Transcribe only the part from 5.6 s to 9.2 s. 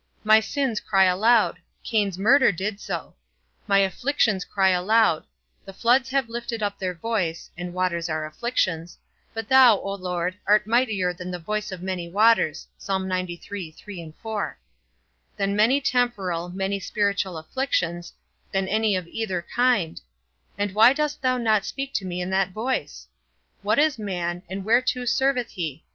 the floods have lifted up their voice (and waters are afflictions),